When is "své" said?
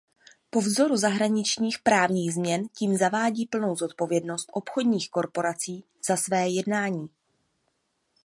6.17-6.47